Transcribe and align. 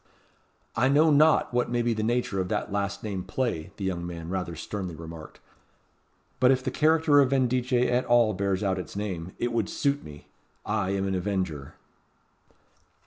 '""I 0.75 0.89
know 0.89 1.11
not 1.11 1.53
what 1.53 1.69
may 1.69 1.83
be 1.83 1.93
the 1.93 2.01
nature 2.01 2.41
of 2.41 2.47
that 2.47 2.71
last 2.71 3.03
named 3.03 3.27
play," 3.27 3.69
the 3.77 3.83
young 3.85 4.03
man 4.03 4.29
rather 4.29 4.55
sternly 4.55 4.95
remarked; 4.95 5.39
"but 6.39 6.49
if 6.49 6.63
the 6.63 6.71
character 6.71 7.19
of 7.19 7.29
Vendice 7.29 7.71
at 7.87 8.03
all 8.05 8.33
bears 8.33 8.63
out 8.63 8.79
its 8.79 8.95
name, 8.95 9.33
it 9.37 9.53
would 9.53 9.69
suit 9.69 10.01
me. 10.03 10.25
I 10.65 10.89
am 10.89 11.07
an 11.07 11.13
avenger." 11.13 11.75